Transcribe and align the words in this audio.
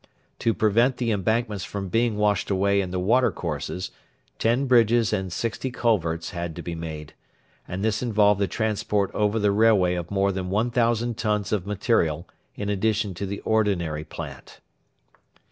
To 0.39 0.55
prevent 0.55 0.97
the 0.97 1.11
embankments 1.11 1.63
from 1.63 1.89
being 1.89 2.17
washed 2.17 2.49
away 2.49 2.81
in 2.81 2.89
the 2.89 2.97
watercourses, 2.99 3.91
ten 4.39 4.65
bridges 4.65 5.13
and 5.13 5.31
sixty 5.31 5.69
culverts 5.69 6.31
had 6.31 6.55
to 6.55 6.63
be 6.63 6.73
made; 6.73 7.13
and 7.67 7.85
this 7.85 8.01
involved 8.01 8.41
the 8.41 8.47
transport 8.47 9.11
over 9.13 9.37
the 9.37 9.51
railway 9.51 9.93
of 9.93 10.09
more 10.09 10.31
than 10.31 10.49
1,000 10.49 11.19
tons 11.19 11.51
of 11.51 11.67
material 11.67 12.27
in 12.55 12.67
addition 12.67 13.13
to 13.13 13.27
the 13.27 13.41
ordinary 13.41 14.03
plant. 14.03 14.59